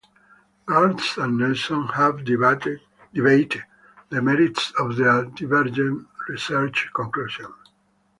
[0.65, 2.81] Garst and Nelson have debated
[4.09, 7.53] the merits of their divergent research conclusions.